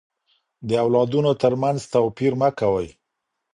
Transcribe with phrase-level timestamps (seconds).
[0.67, 2.89] د اولادونو تر منځ توپير مه کوئ.